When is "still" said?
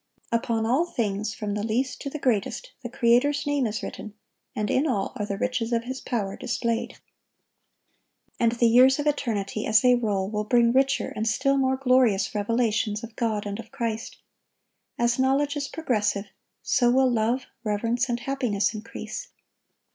11.27-11.55